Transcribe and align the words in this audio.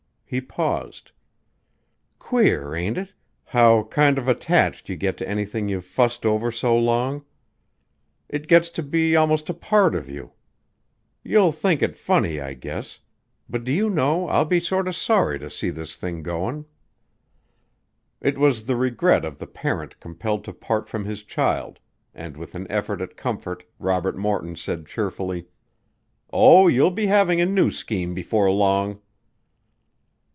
He 0.33 0.39
paused. 0.39 1.11
"Queer, 2.17 2.73
ain't 2.73 2.97
it, 2.97 3.13
how 3.43 3.83
kinder 3.83 4.29
attached 4.31 4.87
you 4.87 4.95
get 4.95 5.17
to 5.17 5.27
anything 5.27 5.67
you've 5.67 5.83
fussed 5.83 6.25
over 6.25 6.53
so 6.53 6.77
long? 6.79 7.25
It 8.29 8.47
gets 8.47 8.69
to 8.69 8.81
be 8.81 9.11
'most 9.11 9.49
a 9.49 9.53
part 9.53 9.93
of 9.93 10.07
you. 10.07 10.31
You'll 11.21 11.51
think 11.51 11.81
it 11.81 11.97
funny, 11.97 12.39
I 12.39 12.53
guess, 12.53 12.99
but 13.49 13.65
do 13.65 13.73
you 13.73 13.89
know 13.89 14.29
I'll 14.29 14.45
be 14.45 14.61
sorter 14.61 14.93
sorry 14.93 15.37
to 15.37 15.49
see 15.49 15.69
this 15.69 15.97
thing 15.97 16.23
goin'." 16.23 16.63
It 18.21 18.37
was 18.37 18.67
the 18.67 18.77
regret 18.77 19.25
of 19.25 19.37
the 19.37 19.47
parent 19.47 19.99
compelled 19.99 20.45
to 20.45 20.53
part 20.53 20.87
from 20.87 21.03
his 21.03 21.23
child 21.23 21.77
and 22.15 22.37
with 22.37 22.55
an 22.55 22.71
effort 22.71 23.01
at 23.01 23.17
comfort 23.17 23.65
Robert 23.79 24.15
Morton 24.17 24.55
said 24.55 24.85
cheerfully: 24.85 25.47
"Oh, 26.31 26.69
you'll 26.69 26.89
be 26.89 27.07
having 27.07 27.41
a 27.41 27.45
new 27.45 27.69
scheme 27.69 28.13
before 28.13 28.49
long." 28.49 29.01